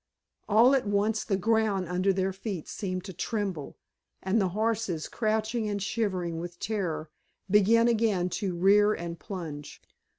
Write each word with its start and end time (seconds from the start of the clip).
All 0.49 0.73
at 0.73 0.87
once 0.87 1.23
the 1.23 1.37
ground 1.37 1.87
under 1.87 2.11
their 2.11 2.33
feet 2.33 2.67
seemed 2.67 3.03
to 3.05 3.13
tremble, 3.13 3.77
and 4.23 4.41
the 4.41 4.49
horses, 4.57 5.07
crouching 5.07 5.69
and 5.69 5.79
shivering 5.79 6.39
with 6.39 6.57
terror, 6.57 7.11
began 7.51 7.87
again 7.87 8.27
to 8.29 8.55
rear 8.57 8.95
and 8.95 9.19
plunge. 9.19 9.79